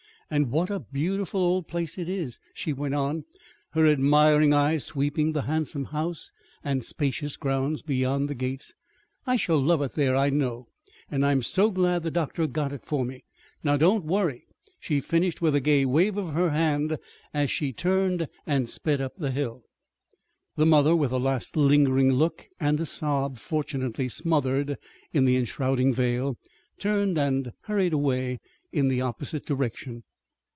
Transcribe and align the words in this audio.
"And 0.33 0.49
what 0.49 0.69
a 0.69 0.79
beautiful 0.79 1.41
old 1.41 1.67
place 1.67 1.97
it 1.97 2.07
is!" 2.07 2.39
she 2.53 2.71
went 2.71 2.95
on, 2.95 3.25
her 3.71 3.85
admiring 3.85 4.53
eyes 4.53 4.85
sweeping 4.85 5.33
the 5.33 5.41
handsome 5.41 5.83
house 5.83 6.31
and 6.63 6.85
spacious 6.85 7.35
grounds 7.35 7.81
beyond 7.81 8.29
the 8.29 8.33
gates. 8.33 8.73
"I 9.27 9.35
shall 9.35 9.59
love 9.59 9.81
it 9.81 9.91
there, 9.95 10.15
I 10.15 10.29
know. 10.29 10.67
And 11.09 11.25
I'm 11.25 11.41
so 11.41 11.69
glad 11.69 12.03
the 12.03 12.11
doctor 12.11 12.47
got 12.47 12.71
it 12.71 12.85
for 12.85 13.03
me. 13.03 13.25
Now, 13.61 13.75
don't 13.75 14.05
worry!" 14.05 14.45
she 14.79 15.01
finished 15.01 15.41
with 15.41 15.53
a 15.53 15.59
gay 15.59 15.83
wave 15.83 16.15
of 16.15 16.29
her 16.29 16.51
hand 16.51 16.97
as 17.33 17.51
she 17.51 17.73
turned 17.73 18.29
and 18.47 18.69
sped 18.69 19.01
up 19.01 19.17
the 19.17 19.31
hill. 19.31 19.63
The 20.55 20.65
mother, 20.65 20.95
with 20.95 21.11
a 21.11 21.17
last 21.19 21.57
lingering 21.57 22.13
look 22.13 22.47
and 22.57 22.79
a 22.79 22.85
sob 22.85 23.37
fortunately 23.37 24.07
smothered 24.07 24.77
in 25.11 25.25
the 25.25 25.35
enshrouding 25.35 25.93
veil, 25.93 26.37
turned 26.79 27.17
and 27.17 27.51
hurried 27.63 27.91
away 27.91 28.39
in 28.71 28.87
the 28.87 29.01
opposite 29.01 29.45
direction. 29.45 30.03